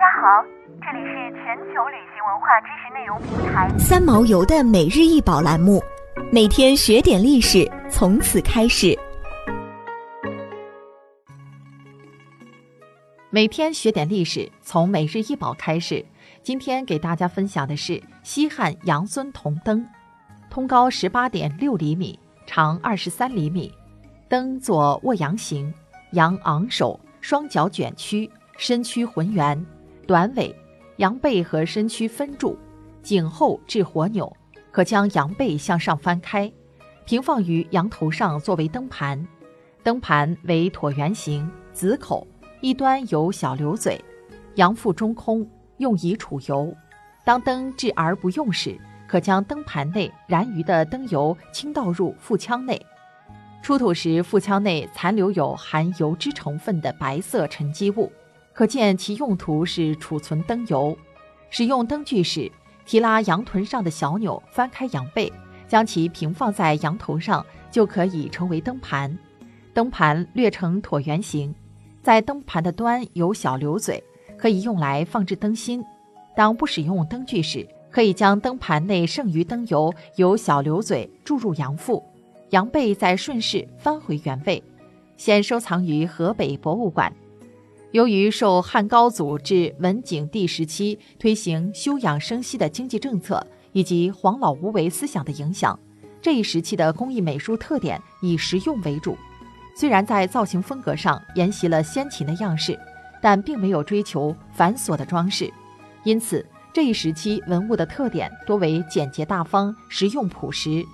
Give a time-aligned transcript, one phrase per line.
[0.00, 0.42] 大家好，
[0.80, 5.78] 这里是全球旅行文化知识内容平台三毛游的每日一宝栏目，
[6.32, 8.98] 每天学点历史，从此开始。
[13.28, 16.02] 每天学点历史，从每日一宝开始。
[16.42, 19.86] 今天给大家分享的是西汉杨孙铜灯，
[20.48, 23.70] 通高十八点六厘米，长二十三厘米，
[24.30, 25.70] 灯作卧羊形，
[26.12, 29.62] 羊昂首，双脚卷曲，身躯浑圆。
[30.10, 30.52] 短尾，
[30.96, 32.58] 羊背和身躯分柱，
[33.00, 34.36] 颈后置火钮，
[34.72, 36.52] 可将羊背向上翻开，
[37.04, 39.24] 平放于羊头上作为灯盘。
[39.84, 42.26] 灯盘为椭圆形，子口，
[42.60, 44.04] 一端有小流嘴，
[44.56, 46.74] 羊腹中空，用以储油。
[47.24, 52.84] 当灯置而不用时，可将灯盘内燃余的灯油倾倒入腹腔内。
[53.62, 58.10] 出土时，腹腔内残留有含油脂成分的白色沉积物。
[58.52, 60.96] 可见其用途是储存灯油。
[61.50, 62.50] 使用灯具时，
[62.84, 65.32] 提拉羊臀上的小钮，翻开羊背，
[65.66, 69.16] 将其平放在羊头上，就可以成为灯盘。
[69.72, 71.54] 灯盘略呈椭圆形，
[72.02, 74.02] 在灯盘的端有小流嘴，
[74.36, 75.82] 可以用来放置灯芯。
[76.36, 82.04] 当不使用灯具时，可以将灯盘内剩余灯油由小流嘴注入羊腹，
[82.50, 84.62] 羊背再顺势翻回原位。
[85.16, 87.12] 现收藏于河北博物馆。
[87.92, 95.76] 由于受汉高祖至文景帝时期推行休养生息的经济政策以及黄老无为思想的影响，
[96.22, 99.18] 这一时期的工艺美术特点以实用为主。
[99.74, 102.78] 虽然在造型风格上沿袭了先秦的样式，
[103.20, 105.52] 但并没有追求繁琐的装饰。
[106.04, 110.84] 因此，这一时期文物的特点多为简洁大方、实用朴实。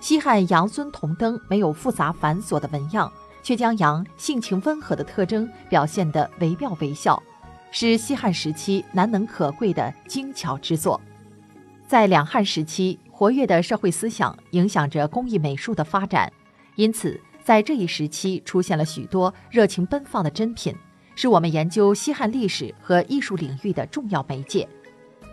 [0.00, 3.12] 西汉杨孙铜灯没有复杂繁琐的纹样。
[3.42, 7.20] 却将羊性情温和的特征表现得惟妙惟肖，
[7.70, 11.00] 是西汉时期难能可贵的精巧之作。
[11.86, 16.32] 在两汉时期，活跃的社会思想影响着工艺美术的发展，
[16.76, 20.74] 因此在这一时期出现了许多热情奔放的珍品，
[21.14, 24.66] 是我们研究西汉历史和艺术领域的重要媒介。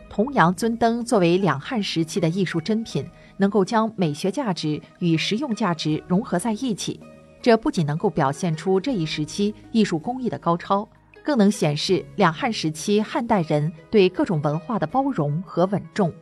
[0.10, 7.00] 铜羊尊灯作为两汉时期的艺术珍品，能够将美学价值与实用价值融合在一起。
[7.42, 10.88] 这不仅能够表现出这一时期艺术工艺的高超，
[11.24, 16.14] 更能显示两汉时期汉代人对各种文化的包容和稳重。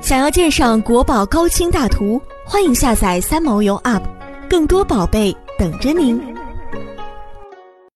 [0.00, 4.02] 想要鉴赏国宝高清大图，欢迎下载三毛游 App，
[4.48, 6.37] 更多宝贝等着您。